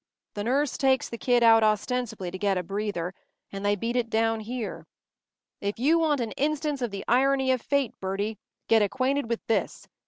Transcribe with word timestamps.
The 0.33 0.43
nurse 0.43 0.77
takes 0.79 1.07
the 1.07 1.17
kid 1.19 1.43
out 1.43 1.61
ostensibly 1.63 2.31
to 2.31 2.37
get 2.39 2.57
a 2.57 2.63
breather, 2.63 3.13
and 3.51 3.63
they 3.63 3.75
beat 3.75 3.95
it 3.95 4.09
down 4.09 4.39
here. 4.39 4.87
If 5.59 5.77
you 5.77 5.99
want 5.99 6.21
an 6.21 6.31
instance 6.31 6.81
of 6.81 6.89
the 6.89 7.05
irony 7.07 7.51
of 7.51 7.61
fate, 7.61 7.93
Bertie, 7.99 8.39
get 8.67 8.81
acquainted 8.81 9.29
with 9.29 9.45
this. 9.45 9.87